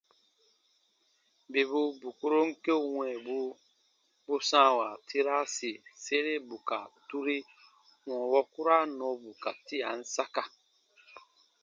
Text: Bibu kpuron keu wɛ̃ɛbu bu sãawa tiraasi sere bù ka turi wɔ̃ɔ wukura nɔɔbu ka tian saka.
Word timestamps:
Bibu 1.51 1.81
kpuron 2.01 2.49
keu 2.63 2.83
wɛ̃ɛbu 2.97 3.37
bu 4.25 4.35
sãawa 4.49 4.87
tiraasi 5.07 5.71
sere 6.03 6.33
bù 6.47 6.55
ka 6.69 6.79
turi 7.07 7.37
wɔ̃ɔ 8.07 8.25
wukura 8.31 8.77
nɔɔbu 8.97 9.29
ka 9.43 9.51
tian 9.67 9.99
saka. 10.13 10.43